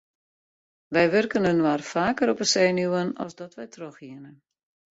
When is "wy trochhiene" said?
3.57-4.31